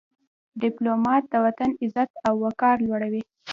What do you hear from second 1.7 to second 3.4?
عزت او وقار لوړوي.